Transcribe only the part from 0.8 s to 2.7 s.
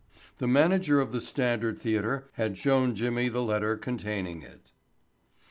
of the Standard Theatre had